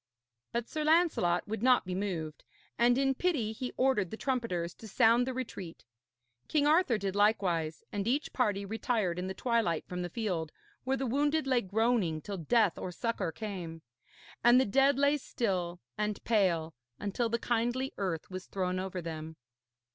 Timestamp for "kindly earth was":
17.37-18.47